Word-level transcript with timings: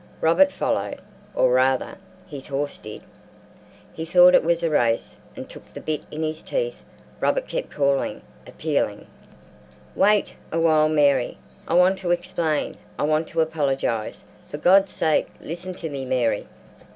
Robert 0.19 0.51
followed—or, 0.51 1.53
rather, 1.53 1.99
his 2.27 2.47
horse 2.47 2.79
did: 2.79 3.03
he 3.93 4.03
thought 4.03 4.33
it 4.33 4.43
was 4.43 4.63
a 4.63 4.69
race, 4.71 5.15
and 5.35 5.47
took 5.47 5.71
the 5.71 5.79
bit 5.79 6.01
in 6.09 6.23
his 6.23 6.41
teeth. 6.41 6.77
Robert 7.19 7.47
kept 7.47 7.69
calling, 7.69 8.23
appealing: 8.47 9.05
"Wait 9.95 10.33
a 10.51 10.59
while, 10.59 10.89
Mary! 10.89 11.37
I 11.67 11.75
want 11.75 11.99
to 11.99 12.09
explain! 12.09 12.77
I 12.97 13.03
want 13.03 13.27
to 13.27 13.41
apologize! 13.41 14.25
For 14.49 14.57
God's 14.57 14.91
sake 14.91 15.27
listen 15.39 15.75
to 15.75 15.87
me, 15.91 16.03
Mary!" 16.05 16.47